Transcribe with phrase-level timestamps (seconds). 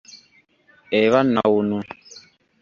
[1.01, 1.77] Eba nawunu.